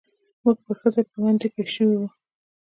[0.43, 2.03] موږ پر ښه ځای باندې پېښ شوي و.